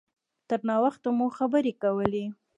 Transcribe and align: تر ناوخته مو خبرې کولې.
تر 0.47 0.59
ناوخته 0.69 1.07
مو 1.17 1.27
خبرې 1.37 1.73
کولې. 1.81 2.25